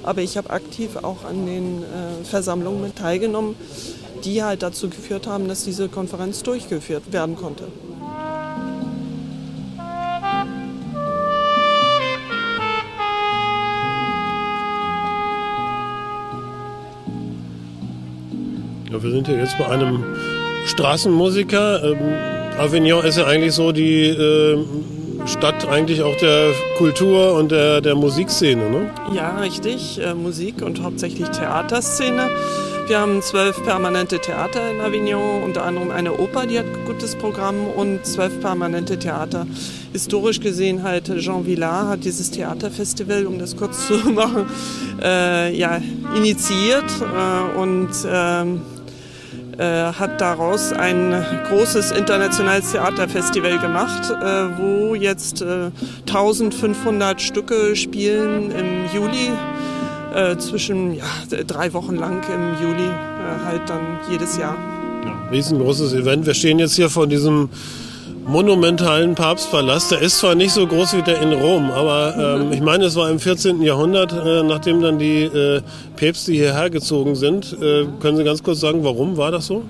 aber 0.04 0.22
ich 0.22 0.38
habe 0.38 0.50
aktiv 0.50 0.98
auch 0.98 1.24
an 1.24 1.46
den 1.46 1.84
äh, 1.84 2.26
Versammlungen 2.26 2.82
mit 2.82 2.96
teilgenommen, 2.98 3.56
die 4.24 4.44
halt 4.44 4.62
dazu 4.62 4.90
geführt 4.90 5.28
haben, 5.28 5.48
dass 5.48 5.64
diese 5.64 5.88
Konferenz 5.90 6.44
durchgeführt 6.44 7.12
werden 7.12 7.36
konnte. 7.36 7.66
Ja, 18.92 19.02
wir 19.02 19.12
sind 19.12 19.28
ja 19.30 19.36
jetzt 19.36 19.58
bei 19.58 19.68
einem 19.68 20.04
Straßenmusiker. 20.66 21.84
Ähm, 21.84 21.98
Avignon 22.58 23.04
ist 23.04 23.18
ja 23.18 23.26
eigentlich 23.26 23.54
so 23.54 23.72
die 23.72 24.08
äh, 24.08 24.58
Stadt 25.26 25.68
eigentlich 25.68 26.02
auch 26.02 26.16
der 26.18 26.52
Kultur 26.78 27.36
und 27.36 27.52
der, 27.52 27.82
der 27.82 27.96
Musikszene, 27.96 28.70
ne? 28.70 28.90
Ja, 29.14 29.38
richtig. 29.40 30.00
Äh, 30.00 30.14
Musik 30.14 30.62
und 30.62 30.82
hauptsächlich 30.82 31.30
Theaterszene. 31.30 32.30
Wir 32.88 33.00
haben 33.00 33.22
zwölf 33.22 33.64
permanente 33.64 34.20
Theater 34.20 34.70
in 34.70 34.82
Avignon, 34.82 35.44
unter 35.44 35.64
anderem 35.64 35.92
eine 35.92 36.14
Oper, 36.18 36.46
die 36.46 36.60
hat 36.60 36.66
ein 36.66 36.86
gutes 36.86 37.16
Programm 37.16 37.68
und 37.68 38.06
zwölf 38.06 38.42
permanente 38.42 38.98
Theater. 38.98 39.48
Historisch 39.94 40.40
gesehen 40.42 40.84
halt 40.84 41.06
Jean 41.20 41.46
Villard 41.46 41.88
hat 41.88 42.04
dieses 42.04 42.32
Theaterfestival, 42.32 43.28
um 43.28 43.40
das 43.40 43.56
kurz 43.56 43.88
zu 43.88 43.94
machen, 44.10 44.46
äh, 45.02 45.56
ja, 45.56 45.80
initiiert 46.16 46.84
äh, 47.02 47.58
und 47.58 47.92
ähm, 48.12 48.58
äh, 48.58 48.71
hat 49.58 50.22
daraus 50.22 50.74
ein 50.74 51.14
großes 51.50 51.92
internationales 51.92 52.72
Theaterfestival 52.72 53.60
gemacht, 53.60 54.10
äh, 54.10 54.58
wo 54.58 54.96
jetzt 54.96 55.42
äh, 55.42 55.72
1500 56.08 57.22
Stücke 57.22 57.76
spielen 57.76 58.52
im 58.52 58.94
Juli 58.94 59.30
äh, 60.16 60.38
zwischen 60.38 60.94
ja, 60.96 61.06
drei 61.48 61.74
Wochen 61.74 61.96
lang 61.96 62.22
im 62.34 62.62
Juli 62.62 62.88
äh, 62.88 63.46
halt 63.46 63.70
dann 63.70 64.00
jedes 64.10 64.38
Jahr. 64.38 64.58
Riesengroßes 65.32 65.94
Event. 65.94 66.26
Wir 66.26 66.34
stehen 66.34 66.60
jetzt 66.60 66.76
hier 66.76 66.90
vor 66.90 67.08
diesem 67.08 67.50
monumentalen 68.26 69.16
Papstpalast. 69.16 69.92
Der 69.92 70.02
ist 70.02 70.20
zwar 70.20 70.36
nicht 70.36 70.52
so 70.52 70.68
groß 70.68 70.98
wie 70.98 71.02
der 71.02 71.22
in 71.22 71.34
Rom, 71.34 71.72
aber 71.72 72.40
ähm, 72.42 72.52
ich 72.52 72.62
meine, 72.62 72.86
es 72.86 72.96
war 72.96 73.10
im 73.10 73.20
14. 73.20 73.62
Jahrhundert, 73.62 74.14
äh, 74.14 74.44
nachdem 74.44 74.82
dann 74.82 75.00
die 75.00 75.24
äh, 75.24 75.62
Päpste 75.96 76.32
hierher 76.32 76.70
gezogen 76.70 77.16
sind. 77.16 77.58
Äh, 77.62 77.86
können 78.00 78.18
Sie 78.18 78.24
ganz 78.24 78.44
kurz 78.44 78.60
sagen, 78.60 78.84
warum 78.84 79.18
war 79.18 79.32
das 79.32 79.48
so? 79.48 79.64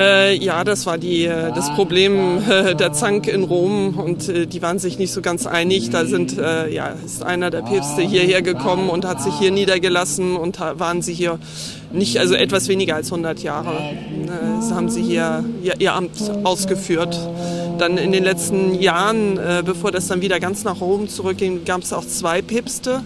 Äh, 0.00 0.34
ja, 0.36 0.64
das 0.64 0.86
war 0.86 0.96
die, 0.96 1.26
äh, 1.26 1.52
das 1.54 1.70
Problem 1.74 2.38
äh, 2.48 2.74
der 2.74 2.92
Zank 2.94 3.26
in 3.28 3.44
Rom 3.44 3.98
und 3.98 4.28
die 4.28 4.62
waren 4.62 4.78
sich 4.78 4.98
nicht 4.98 5.12
so 5.12 5.20
ganz 5.20 5.46
einig. 5.46 5.90
Da 5.90 6.04
sind, 6.06 6.36
ja, 6.36 6.94
ist 7.04 7.22
einer 7.22 7.50
der 7.50 7.62
Päpste 7.62 8.02
hierher 8.02 8.42
gekommen 8.42 8.88
und 8.88 9.04
hat 9.04 9.22
sich 9.22 9.34
hier 9.38 9.50
niedergelassen 9.50 10.36
und 10.36 10.60
waren 10.60 11.02
sie 11.02 11.12
hier 11.12 11.38
nicht, 11.92 12.18
also 12.18 12.34
etwas 12.34 12.68
weniger 12.68 12.94
als 12.94 13.10
100 13.10 13.42
Jahre. 13.42 13.72
Haben 14.70 14.88
sie 14.88 15.02
hier 15.02 15.44
ihr, 15.62 15.80
ihr, 15.80 15.94
Amt 15.94 16.30
ausgeführt. 16.44 17.18
Dann 17.80 17.96
in 17.96 18.12
den 18.12 18.24
letzten 18.24 18.74
Jahren, 18.74 19.38
äh, 19.38 19.62
bevor 19.64 19.90
das 19.90 20.06
dann 20.06 20.20
wieder 20.20 20.38
ganz 20.38 20.64
nach 20.64 20.82
Rom 20.82 21.08
zurückging, 21.08 21.64
gab 21.64 21.80
es 21.80 21.94
auch 21.94 22.04
zwei 22.04 22.42
Päpste 22.42 23.00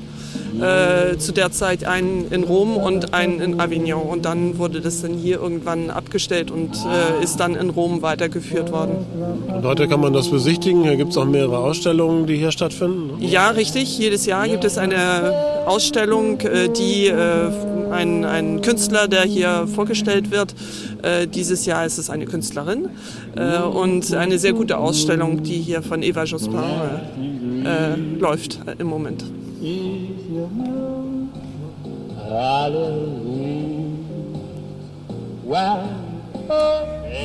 äh, 0.61 1.17
zu 1.17 1.31
der 1.31 1.53
Zeit 1.53 1.85
einen 1.85 2.27
in 2.33 2.43
Rom 2.43 2.77
und 2.77 3.15
einen 3.15 3.41
in 3.41 3.61
Avignon. 3.61 4.03
Und 4.03 4.25
dann 4.25 4.59
wurde 4.59 4.81
das 4.81 5.03
dann 5.03 5.15
hier 5.15 5.41
irgendwann 5.41 5.91
abgestellt 5.91 6.51
und 6.51 6.75
äh, 6.75 7.23
ist 7.23 7.39
dann 7.39 7.55
in 7.55 7.71
Rom 7.71 8.03
weitergeführt 8.03 8.73
worden. 8.73 9.07
Und 9.47 9.65
heute 9.65 9.87
kann 9.87 10.01
man 10.01 10.13
das 10.13 10.29
besichtigen. 10.29 10.83
Hier 10.83 10.97
gibt 10.97 11.13
es 11.13 11.19
auch 11.19 11.25
mehrere 11.25 11.59
Ausstellungen, 11.59 12.27
die 12.27 12.37
hier 12.37 12.51
stattfinden. 12.51 13.13
Ja, 13.21 13.51
richtig. 13.51 13.97
Jedes 13.97 14.27
Jahr 14.27 14.49
gibt 14.49 14.65
es 14.65 14.77
eine 14.77 15.67
Ausstellung, 15.67 16.41
äh, 16.41 16.69
die 16.69 17.07
äh, 17.07 17.51
ein, 17.95 18.25
ein 18.25 18.61
Künstler, 18.61 19.09
der 19.09 19.23
hier 19.23 19.67
vorgestellt 19.67 20.31
wird. 20.31 20.55
Äh, 21.03 21.27
dieses 21.27 21.65
Jahr 21.65 21.87
ist 21.87 21.99
es 21.99 22.11
eine 22.11 22.27
Künstlerin 22.27 22.89
äh, 23.37 23.59
und 23.59 24.13
eine 24.13 24.39
sehr 24.39 24.53
gute 24.53 24.79
Ausstellung, 24.79 25.43
die 25.43 25.59
hier 25.59 25.83
von 25.83 26.03
Eva 26.03 26.25
Jospin 26.25 26.59
äh, 27.65 27.97
läuft 28.19 28.61
im 28.79 28.87
Moment. 28.89 29.25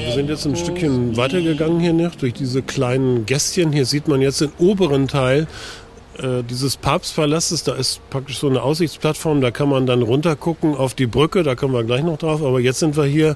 Wir 0.06 0.14
sind 0.14 0.30
jetzt 0.30 0.46
ein 0.46 0.56
Stückchen 0.56 1.18
weitergegangen 1.18 1.80
hier 1.80 1.94
noch 1.94 2.16
durch 2.16 2.34
diese 2.34 2.62
kleinen 2.62 3.26
Gästchen. 3.26 3.72
Hier 3.72 3.86
sieht 3.86 4.08
man 4.08 4.22
jetzt 4.22 4.42
den 4.42 4.52
oberen 4.60 5.08
Teil 5.08 5.48
äh, 6.22 6.44
dieses 6.44 6.78
Papstpalastes. 6.78 7.64
Da 7.64 7.76
ist 7.76 8.02
praktisch 8.10 8.40
so 8.40 8.50
eine 8.50 8.62
Aussichtsplattform. 8.62 9.42
Da 9.42 9.52
kann 9.52 9.70
man 9.70 9.86
dann 9.86 10.02
runtergucken 10.02 10.76
auf 10.76 10.94
die 10.94 11.08
Brücke. 11.08 11.44
Da 11.44 11.56
kommen 11.56 11.74
wir 11.74 11.84
gleich 11.84 12.04
noch 12.04 12.18
drauf. 12.18 12.44
Aber 12.44 12.60
jetzt 12.60 12.80
sind 12.80 12.98
wir 12.98 13.06
hier 13.06 13.36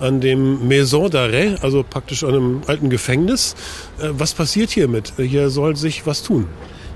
an 0.00 0.20
dem 0.20 0.66
Maison 0.68 1.06
d'Arrêt, 1.06 1.62
also 1.62 1.84
praktisch 1.88 2.24
an 2.24 2.30
einem 2.30 2.62
alten 2.66 2.90
Gefängnis. 2.90 3.54
Äh, 4.00 4.08
was 4.12 4.34
passiert 4.34 4.70
hiermit? 4.70 5.12
Hier 5.16 5.50
soll 5.50 5.76
sich 5.76 6.06
was 6.06 6.22
tun. 6.22 6.48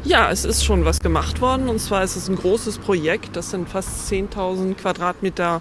Ja, 0.04 0.30
es 0.30 0.44
ist 0.44 0.64
schon 0.64 0.84
was 0.84 1.00
gemacht 1.00 1.40
worden. 1.40 1.68
Und 1.68 1.80
zwar 1.80 2.04
ist 2.04 2.16
es 2.16 2.28
ein 2.28 2.36
großes 2.36 2.78
Projekt. 2.78 3.36
Das 3.36 3.50
sind 3.50 3.68
fast 3.68 4.10
10.000 4.10 4.74
Quadratmeter 4.74 5.60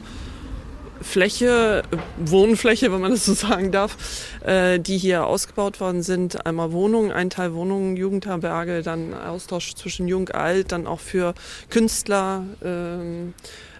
Fläche, 1.01 1.83
Wohnfläche, 2.17 2.91
wenn 2.91 3.01
man 3.01 3.11
das 3.11 3.25
so 3.25 3.33
sagen 3.33 3.71
darf, 3.71 3.97
äh, 4.45 4.79
die 4.79 4.97
hier 4.97 5.25
ausgebaut 5.25 5.79
worden 5.79 6.03
sind. 6.03 6.45
Einmal 6.45 6.71
Wohnungen, 6.71 7.11
ein 7.11 7.29
Teil 7.29 7.53
Wohnungen, 7.53 7.97
Jugendherberge, 7.97 8.81
dann 8.81 9.13
Austausch 9.13 9.75
zwischen 9.75 10.07
Jung, 10.07 10.29
Alt, 10.29 10.71
dann 10.71 10.87
auch 10.87 10.99
für 10.99 11.33
Künstler, 11.69 12.43
ähm, 12.63 13.33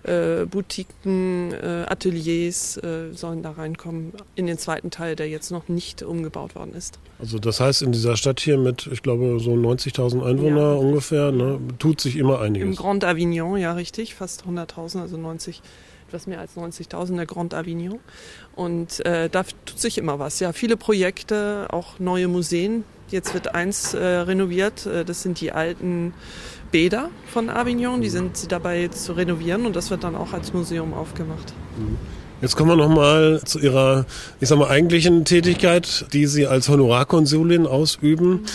äh, 0.03 0.45
Boutiquen, 0.45 1.51
äh, 1.53 1.85
Ateliers 1.87 2.77
äh, 2.77 3.11
sollen 3.13 3.43
da 3.43 3.51
reinkommen 3.51 4.13
in 4.35 4.47
den 4.47 4.57
zweiten 4.57 4.89
Teil, 4.89 5.15
der 5.15 5.27
jetzt 5.27 5.51
noch 5.51 5.67
nicht 5.67 6.01
umgebaut 6.01 6.55
worden 6.55 6.73
ist. 6.75 6.99
Also 7.19 7.39
das 7.39 7.59
heißt, 7.59 7.81
in 7.81 7.91
dieser 7.91 8.15
Stadt 8.15 8.39
hier 8.39 8.57
mit, 8.57 8.87
ich 8.87 9.01
glaube, 9.01 9.39
so 9.39 9.51
90.000 9.51 10.23
Einwohner 10.23 10.73
ja. 10.73 10.73
ungefähr, 10.73 11.31
ne, 11.31 11.59
tut 11.79 11.99
sich 11.99 12.15
immer 12.15 12.39
einiges. 12.39 12.67
Im 12.67 12.75
Grand 12.75 13.03
Avignon, 13.03 13.57
ja 13.57 13.73
richtig, 13.73 14.15
fast 14.15 14.45
100.000, 14.45 15.01
also 15.01 15.17
90 15.17 15.61
etwas 16.07 16.27
mehr 16.27 16.39
als 16.39 16.55
90.000 16.55 17.15
der 17.15 17.25
Grand 17.25 17.53
Avignon. 17.53 17.99
Und 18.55 19.05
äh, 19.05 19.29
da 19.29 19.43
tut 19.43 19.79
sich 19.79 19.97
immer 19.97 20.19
was. 20.19 20.39
Ja, 20.39 20.53
viele 20.53 20.77
Projekte, 20.77 21.67
auch 21.69 21.99
neue 21.99 22.27
Museen. 22.27 22.83
Jetzt 23.09 23.33
wird 23.33 23.53
eins 23.53 23.93
äh, 23.93 24.03
renoviert. 24.03 24.85
Äh, 24.85 25.05
das 25.05 25.21
sind 25.21 25.41
die 25.41 25.51
alten 25.51 26.13
Bäder 26.71 27.09
von 27.27 27.49
Avignon. 27.49 28.01
Die 28.01 28.09
sind 28.09 28.51
dabei 28.51 28.87
zu 28.87 29.13
renovieren 29.13 29.65
und 29.65 29.75
das 29.75 29.89
wird 29.89 30.03
dann 30.03 30.15
auch 30.15 30.33
als 30.33 30.53
Museum 30.53 30.93
aufgemacht. 30.93 31.53
Mhm. 31.77 31.97
Jetzt 32.39 32.55
kommen 32.55 32.69
wir 32.69 32.75
nochmal 32.75 33.41
zu 33.43 33.57
Ihrer, 33.57 34.05
ich 34.39 34.47
sag 34.47 34.59
mal, 34.59 34.69
eigentlichen 34.69 35.25
Tätigkeit, 35.25 36.05
die 36.13 36.27
Sie 36.27 36.45
als 36.45 36.69
Honorarkonsulin 36.69 37.65
ausüben. 37.65 38.29
Mhm 38.29 38.45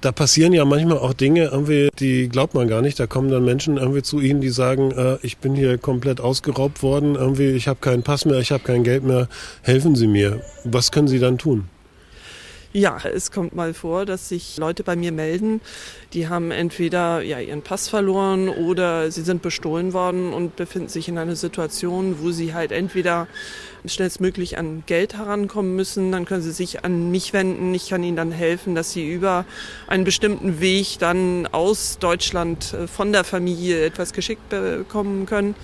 da 0.00 0.12
passieren 0.12 0.52
ja 0.52 0.64
manchmal 0.64 0.98
auch 0.98 1.12
Dinge, 1.12 1.44
irgendwie, 1.44 1.88
die 1.98 2.28
glaubt 2.28 2.54
man 2.54 2.68
gar 2.68 2.82
nicht. 2.82 2.98
Da 3.00 3.06
kommen 3.06 3.30
dann 3.30 3.44
Menschen 3.44 3.76
irgendwie 3.76 4.02
zu 4.02 4.20
Ihnen, 4.20 4.40
die 4.40 4.50
sagen, 4.50 4.92
äh, 4.92 5.18
ich 5.22 5.38
bin 5.38 5.54
hier 5.54 5.78
komplett 5.78 6.20
ausgeraubt 6.20 6.82
worden, 6.82 7.14
irgendwie, 7.14 7.50
ich 7.50 7.68
habe 7.68 7.78
keinen 7.80 8.02
Pass 8.02 8.24
mehr, 8.24 8.38
ich 8.38 8.52
habe 8.52 8.62
kein 8.62 8.84
Geld 8.84 9.04
mehr, 9.04 9.28
helfen 9.62 9.96
Sie 9.96 10.06
mir. 10.06 10.40
Was 10.64 10.92
können 10.92 11.08
Sie 11.08 11.18
dann 11.18 11.38
tun? 11.38 11.68
Ja, 12.72 12.98
es 13.04 13.30
kommt 13.30 13.54
mal 13.54 13.72
vor, 13.72 14.04
dass 14.04 14.28
sich 14.28 14.58
Leute 14.58 14.82
bei 14.82 14.96
mir 14.96 15.12
melden, 15.12 15.60
die 16.12 16.28
haben 16.28 16.50
entweder 16.50 17.22
ja, 17.22 17.38
ihren 17.40 17.62
Pass 17.62 17.88
verloren 17.88 18.48
oder 18.48 19.10
sie 19.10 19.22
sind 19.22 19.40
bestohlen 19.40 19.92
worden 19.92 20.32
und 20.32 20.56
befinden 20.56 20.88
sich 20.88 21.08
in 21.08 21.16
einer 21.16 21.36
Situation, 21.36 22.16
wo 22.20 22.32
sie 22.32 22.52
halt 22.52 22.72
entweder 22.72 23.28
schnellstmöglich 23.86 24.58
an 24.58 24.82
Geld 24.86 25.16
herankommen 25.16 25.74
müssen, 25.76 26.12
dann 26.12 26.24
können 26.24 26.42
sie 26.42 26.52
sich 26.52 26.84
an 26.84 27.10
mich 27.10 27.32
wenden. 27.32 27.72
Ich 27.74 27.88
kann 27.88 28.02
ihnen 28.02 28.16
dann 28.16 28.32
helfen, 28.32 28.74
dass 28.74 28.92
sie 28.92 29.10
über 29.10 29.44
einen 29.86 30.04
bestimmten 30.04 30.60
Weg 30.60 30.98
dann 30.98 31.46
aus 31.46 31.98
Deutschland 31.98 32.74
äh, 32.74 32.86
von 32.88 33.12
der 33.12 33.24
Familie 33.24 33.84
etwas 33.84 34.12
geschickt 34.12 34.48
bekommen 34.48 35.26
können 35.26 35.54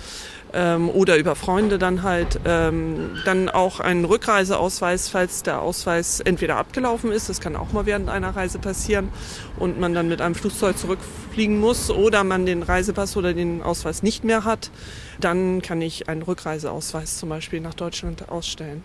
ähm, 0.53 0.89
oder 0.89 1.17
über 1.17 1.35
Freunde 1.35 1.79
dann 1.79 2.03
halt. 2.03 2.39
Ähm, 2.45 3.11
dann 3.25 3.49
auch 3.49 3.79
einen 3.79 4.05
Rückreiseausweis, 4.05 5.09
falls 5.09 5.43
der 5.43 5.61
Ausweis 5.61 6.19
entweder 6.19 6.57
abgelaufen 6.57 7.11
ist, 7.11 7.29
das 7.29 7.41
kann 7.41 7.55
auch 7.55 7.71
mal 7.73 7.85
während 7.85 8.09
einer 8.09 8.35
Reise 8.35 8.59
passieren 8.59 9.09
und 9.57 9.79
man 9.79 9.93
dann 9.93 10.07
mit 10.07 10.21
einem 10.21 10.35
Flugzeug 10.35 10.77
zurückfliegen 10.77 11.59
muss 11.59 11.89
oder 11.89 12.23
man 12.23 12.45
den 12.45 12.63
Reisepass 12.63 13.17
oder 13.17 13.33
den 13.33 13.61
Ausweis 13.61 14.03
nicht 14.03 14.23
mehr 14.23 14.43
hat, 14.43 14.71
dann 15.19 15.61
kann 15.61 15.81
ich 15.81 16.09
einen 16.09 16.21
Rückreiseausweis 16.21 17.17
zum 17.17 17.29
Beispiel 17.29 17.61
nach 17.61 17.73
Deutschland 17.73 18.29
ausstellen. 18.29 18.83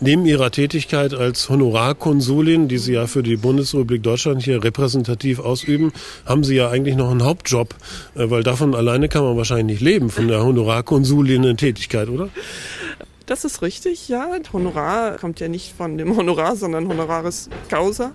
Neben 0.00 0.26
Ihrer 0.26 0.50
Tätigkeit 0.50 1.14
als 1.14 1.48
Honorarkonsulin, 1.48 2.66
die 2.66 2.78
Sie 2.78 2.94
ja 2.94 3.06
für 3.06 3.22
die 3.22 3.36
Bundesrepublik 3.36 4.02
Deutschland 4.02 4.42
hier 4.42 4.64
repräsentativ 4.64 5.38
ausüben, 5.38 5.92
haben 6.26 6.42
Sie 6.42 6.56
ja 6.56 6.70
eigentlich 6.70 6.96
noch 6.96 7.10
einen 7.10 7.22
Hauptjob, 7.22 7.74
äh, 8.16 8.28
weil 8.28 8.42
davon 8.42 8.74
alleine 8.74 9.08
kann 9.08 9.22
man 9.22 9.36
wahrscheinlich 9.36 9.80
nicht 9.80 9.80
leben, 9.80 10.10
von 10.10 10.26
der 10.26 10.42
Honorarkonsulinnen-Tätigkeit, 10.44 12.08
oder? 12.08 12.30
Das 13.26 13.44
ist 13.44 13.62
richtig, 13.62 14.08
ja. 14.08 14.28
Honorar 14.52 15.16
kommt 15.18 15.40
ja 15.40 15.48
nicht 15.48 15.74
von 15.76 15.98
dem 15.98 16.16
Honorar, 16.16 16.56
sondern 16.56 16.88
Honoraris 16.88 17.48
Causa. 17.68 18.12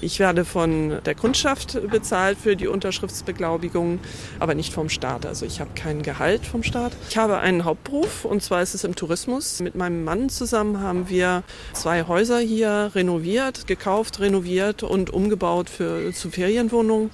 Ich 0.00 0.18
werde 0.18 0.44
von 0.44 1.00
der 1.04 1.14
Kundschaft 1.14 1.78
bezahlt 1.90 2.38
für 2.38 2.56
die 2.56 2.68
Unterschriftsbeglaubigung, 2.68 3.98
aber 4.38 4.54
nicht 4.54 4.72
vom 4.72 4.88
Staat. 4.88 5.26
Also 5.26 5.46
ich 5.46 5.60
habe 5.60 5.70
kein 5.74 6.02
Gehalt 6.02 6.46
vom 6.46 6.62
Staat. 6.62 6.92
Ich 7.08 7.16
habe 7.16 7.38
einen 7.38 7.64
Hauptberuf 7.64 8.24
und 8.24 8.42
zwar 8.42 8.62
ist 8.62 8.74
es 8.74 8.84
im 8.84 8.94
Tourismus. 8.94 9.60
Mit 9.60 9.74
meinem 9.74 10.04
Mann 10.04 10.28
zusammen 10.28 10.80
haben 10.80 11.08
wir 11.08 11.42
zwei 11.72 12.04
Häuser 12.06 12.38
hier 12.38 12.90
renoviert, 12.94 13.66
gekauft, 13.66 14.20
renoviert 14.20 14.82
und 14.82 15.10
umgebaut 15.10 15.70
für, 15.70 16.12
zu 16.12 16.30
Ferienwohnungen. 16.30 17.10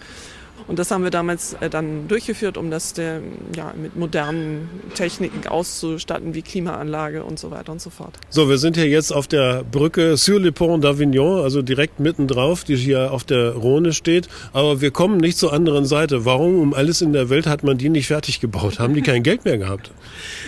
Und 0.67 0.79
das 0.79 0.91
haben 0.91 1.05
wir 1.05 1.11
damals 1.11 1.55
äh, 1.61 1.69
dann 1.69 2.09
durchgeführt, 2.09 2.57
um 2.57 2.71
das 2.71 2.93
der, 2.93 3.21
ja, 3.57 3.73
mit 3.81 3.97
modernen 3.97 4.69
Techniken 4.95 5.47
auszustatten, 5.47 6.35
wie 6.35 6.43
Klimaanlage 6.43 7.25
und 7.25 7.39
so 7.39 7.51
weiter 7.51 7.73
und 7.73 7.81
so 7.81 7.91
fort. 7.91 8.19
So, 8.31 8.49
wir 8.49 8.59
sind 8.59 8.77
hier 8.77 8.89
jetzt 8.89 9.13
auf 9.13 9.27
der 9.27 9.65
Brücke 9.65 10.17
Sur 10.17 10.41
le 10.41 10.53
Pont 10.53 10.85
d'Avignon, 10.85 11.43
also 11.43 11.63
direkt 11.63 12.01
mitten 12.01 12.29
drauf, 12.29 12.65
die 12.65 12.77
hier 12.77 13.13
auf 13.13 13.25
der 13.25 13.53
Rhone 13.53 13.93
steht. 13.93 14.29
Aber 14.53 14.81
wir 14.81 14.91
kommen 14.91 15.19
nicht 15.19 15.39
zur 15.39 15.53
anderen 15.53 15.85
Seite. 15.85 16.25
Warum 16.25 16.59
um 16.59 16.75
alles 16.75 17.03
in 17.03 17.13
der 17.13 17.31
Welt 17.31 17.47
hat 17.47 17.65
man 17.65 17.79
die 17.79 17.89
nicht 17.89 18.07
fertig 18.07 18.41
gebaut? 18.41 18.79
Haben 18.79 18.95
die 18.95 19.03
kein 19.03 19.23
Geld 19.23 19.45
mehr 19.45 19.59
gehabt? 19.59 19.91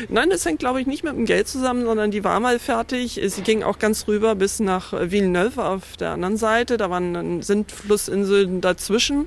Nein, 0.09 0.31
das 0.31 0.45
hängt, 0.45 0.59
glaube 0.59 0.81
ich, 0.81 0.87
nicht 0.87 1.05
mit 1.05 1.15
dem 1.15 1.27
Geld 1.27 1.49
zusammen, 1.49 1.85
sondern 1.85 2.11
die 2.11 2.25
war 2.25 2.41
mal 2.41 2.59
fertig. 2.59 3.21
Sie 3.25 3.43
ging 3.43 3.63
auch 3.63 3.79
ganz 3.79 4.07
rüber 4.09 4.35
bis 4.35 4.61
nach 4.61 4.93
Villeneuve 4.93 5.65
auf 5.65 5.97
der 5.99 6.11
anderen 6.11 6.37
Seite. 6.37 6.77
Da 6.77 6.91
waren 6.91 7.43
Sintflussinseln 7.43 8.61
dazwischen. 8.61 9.27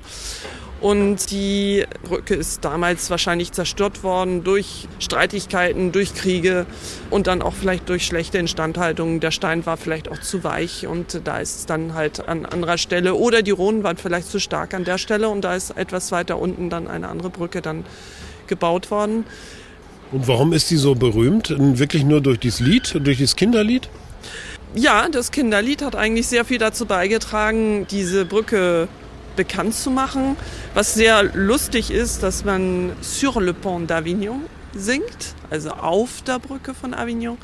Und 0.80 1.32
die 1.32 1.84
Brücke 2.04 2.34
ist 2.34 2.64
damals 2.64 3.10
wahrscheinlich 3.10 3.50
zerstört 3.50 4.04
worden 4.04 4.44
durch 4.44 4.86
Streitigkeiten, 5.00 5.90
durch 5.90 6.14
Kriege 6.14 6.66
und 7.10 7.26
dann 7.26 7.42
auch 7.42 7.54
vielleicht 7.54 7.88
durch 7.88 8.06
schlechte 8.06 8.38
Instandhaltung. 8.38 9.18
Der 9.18 9.32
Stein 9.32 9.66
war 9.66 9.76
vielleicht 9.76 10.08
auch 10.08 10.20
zu 10.20 10.44
weich 10.44 10.86
und 10.86 11.20
da 11.24 11.38
ist 11.38 11.56
es 11.56 11.66
dann 11.66 11.94
halt 11.94 12.28
an 12.28 12.46
anderer 12.46 12.78
Stelle 12.78 13.14
oder 13.14 13.42
die 13.42 13.50
Rhonen 13.50 13.82
waren 13.82 13.96
vielleicht 13.96 14.30
zu 14.30 14.38
stark 14.38 14.72
an 14.72 14.84
der 14.84 14.98
Stelle 14.98 15.28
und 15.28 15.42
da 15.42 15.56
ist 15.56 15.70
etwas 15.76 16.12
weiter 16.12 16.38
unten 16.38 16.70
dann 16.70 16.86
eine 16.86 17.08
andere 17.08 17.30
Brücke 17.30 17.60
dann 17.60 17.84
gebaut 18.46 18.92
worden. 18.92 19.24
Und 20.12 20.28
warum 20.28 20.52
ist 20.52 20.70
die 20.70 20.76
so 20.76 20.94
berühmt? 20.94 21.54
Wirklich 21.58 22.04
nur 22.04 22.20
durch 22.20 22.38
dieses 22.38 22.60
Lied, 22.60 22.94
durch 23.02 23.18
dieses 23.18 23.34
Kinderlied? 23.34 23.88
Ja, 24.74 25.08
das 25.08 25.32
Kinderlied 25.32 25.82
hat 25.82 25.96
eigentlich 25.96 26.28
sehr 26.28 26.44
viel 26.44 26.58
dazu 26.58 26.86
beigetragen, 26.86 27.86
diese 27.90 28.24
Brücke 28.24 28.88
bekannt 29.38 29.74
zu 29.74 29.90
machen. 29.90 30.36
Was 30.74 30.94
sehr 30.94 31.22
lustig 31.22 31.90
ist, 31.90 32.22
dass 32.22 32.44
man 32.44 32.92
Sur 33.00 33.40
le 33.40 33.54
Pont 33.54 33.88
d'Avignon 33.88 34.40
singt, 34.74 35.34
also 35.48 35.70
auf 35.70 36.22
der 36.26 36.40
Brücke 36.40 36.74
von 36.74 36.92
Avignon. 36.92 37.38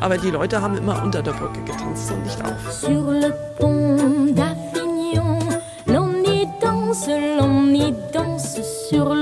Aber 0.00 0.18
die 0.18 0.30
Leute 0.30 0.60
haben 0.60 0.76
immer 0.76 1.02
unter 1.02 1.22
der 1.22 1.32
Brücke 1.32 1.62
getanzt 1.62 2.10
und 2.10 2.24
nicht 2.24 2.42
auf. 2.44 2.72
Sur 2.72 3.12
le 3.12 3.32
Pont 3.58 4.36
d'Avignon, 4.36 5.38
l'on 5.86 6.24
y 6.24 6.46
danse, 6.60 7.08
l'on 7.38 7.74
y 7.74 7.94
danse 8.12 8.62
sur 8.90 9.15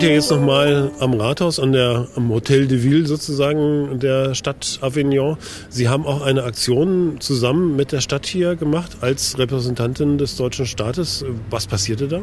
sind 0.00 0.10
ja 0.10 0.14
jetzt 0.14 0.30
nochmal 0.30 0.92
am 1.00 1.14
Rathaus, 1.14 1.58
an 1.58 1.72
der, 1.72 2.06
am 2.14 2.28
Hotel 2.28 2.68
de 2.68 2.84
Ville 2.84 3.04
sozusagen 3.04 3.98
der 3.98 4.36
Stadt 4.36 4.78
Avignon. 4.80 5.36
Sie 5.70 5.88
haben 5.88 6.06
auch 6.06 6.22
eine 6.22 6.44
Aktion 6.44 7.16
zusammen 7.18 7.74
mit 7.74 7.90
der 7.90 8.00
Stadt 8.00 8.24
hier 8.24 8.54
gemacht 8.54 8.98
als 9.00 9.36
Repräsentantin 9.40 10.16
des 10.16 10.36
deutschen 10.36 10.66
Staates. 10.66 11.24
Was 11.50 11.66
passierte 11.66 12.06
da? 12.06 12.20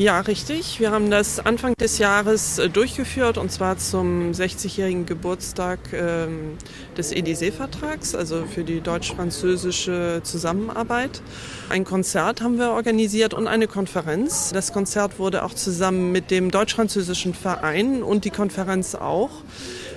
Ja, 0.00 0.20
richtig. 0.20 0.80
Wir 0.80 0.92
haben 0.92 1.10
das 1.10 1.40
Anfang 1.40 1.74
des 1.74 1.98
Jahres 1.98 2.58
äh, 2.58 2.70
durchgeführt 2.70 3.36
und 3.36 3.52
zwar 3.52 3.76
zum 3.76 4.30
60-jährigen 4.30 5.04
Geburtstag 5.04 5.78
ähm, 5.92 6.56
des 6.96 7.12
Élysée-Vertrags, 7.12 8.14
also 8.14 8.46
für 8.46 8.64
die 8.64 8.80
deutsch-französische 8.80 10.22
Zusammenarbeit. 10.24 11.20
Ein 11.68 11.84
Konzert 11.84 12.40
haben 12.40 12.56
wir 12.56 12.70
organisiert 12.70 13.34
und 13.34 13.46
eine 13.46 13.66
Konferenz. 13.66 14.52
Das 14.54 14.72
Konzert 14.72 15.18
wurde 15.18 15.44
auch 15.44 15.52
zusammen 15.52 16.12
mit 16.12 16.30
dem 16.30 16.50
deutsch-französischen 16.50 17.34
Verein 17.34 18.02
und 18.02 18.24
die 18.24 18.30
Konferenz 18.30 18.94
auch, 18.94 19.42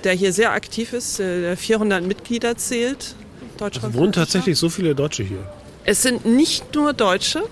der 0.04 0.12
hier 0.12 0.34
sehr 0.34 0.52
aktiv 0.52 0.92
ist, 0.92 1.18
äh, 1.18 1.40
der 1.40 1.56
400 1.56 2.04
Mitglieder 2.04 2.58
zählt. 2.58 3.14
Also 3.58 3.94
wohnen 3.94 4.12
tatsächlich 4.12 4.58
so 4.58 4.68
viele 4.68 4.94
Deutsche 4.94 5.22
hier? 5.22 5.50
Es 5.86 6.02
sind 6.02 6.26
nicht 6.26 6.74
nur 6.74 6.92
Deutsche. 6.92 7.42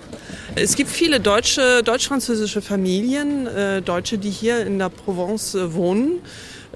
Es 0.55 0.77
gibt 0.77 0.91
viele 0.91 1.19
deutsche, 1.19 1.83
deutsch-französische 1.83 2.61
Familien, 2.61 3.47
äh, 3.47 3.81
Deutsche, 3.81 4.19
die 4.19 4.29
hier 4.29 4.67
in 4.67 4.79
der 4.79 4.91
Provence 4.91 5.55
äh, 5.55 5.73
wohnen, 5.73 6.21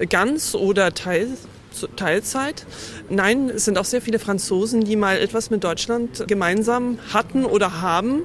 ganz 0.08 0.54
oder 0.54 0.94
teils. 0.94 1.46
Teilzeit. 1.94 2.64
Nein, 3.10 3.50
es 3.50 3.66
sind 3.66 3.76
auch 3.76 3.84
sehr 3.84 4.00
viele 4.00 4.18
Franzosen, 4.18 4.84
die 4.84 4.96
mal 4.96 5.18
etwas 5.18 5.50
mit 5.50 5.62
Deutschland 5.62 6.26
gemeinsam 6.26 6.98
hatten 7.12 7.44
oder 7.44 7.82
haben. 7.82 8.22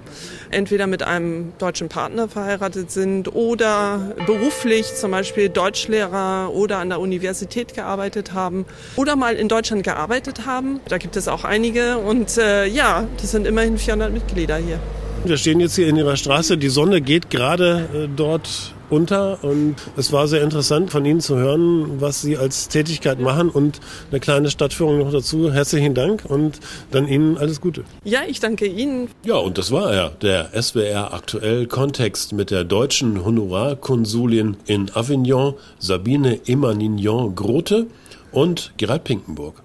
Entweder 0.52 0.88
mit 0.88 1.04
einem 1.04 1.52
deutschen 1.58 1.90
Partner 1.90 2.30
verheiratet 2.30 2.92
sind 2.92 3.36
oder 3.36 4.16
beruflich 4.26 4.96
zum 4.96 5.12
Beispiel 5.12 5.50
Deutschlehrer 5.50 6.54
oder 6.54 6.78
an 6.78 6.88
der 6.88 7.02
Universität 7.02 7.74
gearbeitet 7.74 8.32
haben 8.32 8.66
oder 8.96 9.18
mal 9.18 9.36
in 9.36 9.50
Deutschland 9.50 9.84
gearbeitet 9.84 10.46
haben. 10.46 10.80
Da 10.88 10.98
gibt 10.98 11.18
es 11.18 11.28
auch 11.28 11.44
einige 11.44 11.98
und 11.98 12.38
äh, 12.38 12.66
ja, 12.68 13.06
das 13.20 13.32
sind 13.32 13.46
immerhin 13.46 13.78
400 13.78 14.14
Mitglieder 14.14 14.56
hier. 14.56 14.80
Wir 15.24 15.38
stehen 15.38 15.60
jetzt 15.60 15.76
hier 15.76 15.88
in 15.88 15.98
Ihrer 15.98 16.18
Straße. 16.18 16.58
Die 16.58 16.70
Sonne 16.70 17.00
geht 17.00 17.30
gerade 17.30 17.88
äh, 17.94 18.08
dort 18.14 18.74
unter 18.90 19.44
und 19.44 19.76
es 19.96 20.12
war 20.12 20.28
sehr 20.28 20.42
interessant 20.42 20.90
von 20.90 21.06
Ihnen 21.06 21.22
zu 21.22 21.38
hören, 21.38 22.02
was 22.02 22.22
Sie 22.22 22.38
als 22.38 22.70
Tätigkeit 22.70 23.20
machen 23.20 23.50
und 23.50 23.80
eine 24.10 24.20
kleine 24.20 24.50
Stadtführung 24.50 24.98
noch 24.98 25.12
dazu. 25.12 25.54
Herzlichen 25.54 25.94
Dank 25.94 26.26
und 26.26 26.60
dann 26.90 27.08
Ihnen 27.08 27.38
alles 27.38 27.62
Gute. 27.62 27.84
Ja, 28.04 28.22
ich 28.28 28.40
danke 28.40 28.66
Ihnen. 28.66 29.10
Ja, 29.24 29.36
und 29.36 29.60
das 29.60 29.72
war 29.72 29.94
er, 29.94 30.10
der 30.10 30.50
SWR 30.60 31.14
aktuell 31.14 31.68
Kontext 31.68 32.34
mit 32.34 32.50
der 32.50 32.64
deutschen 32.64 33.24
Honorarkonsulin 33.24 34.58
in 34.66 34.90
Avignon, 34.94 35.54
Sabine 35.78 36.40
Emanignon-Grote 36.48 37.86
und 38.32 38.74
Gerald 38.78 39.04
Pinkenburg. 39.04 39.62